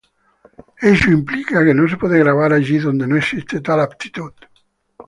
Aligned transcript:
Ello 0.89 1.11
implica 1.11 1.63
que 1.63 1.75
no 1.75 1.87
se 1.87 1.95
puede 1.95 2.17
gravar 2.17 2.51
allí 2.53 2.79
donde 2.79 3.05
no 3.05 3.17
existe 3.17 3.61
tal 3.61 3.79
aptitud. 3.81 4.33